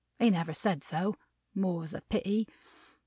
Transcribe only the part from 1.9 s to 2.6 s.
the pity!